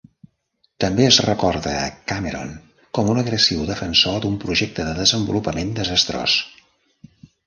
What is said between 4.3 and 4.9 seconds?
projecte